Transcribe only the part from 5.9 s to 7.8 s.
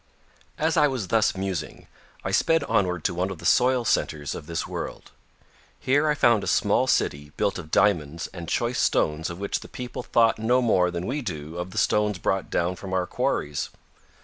I found a small city built of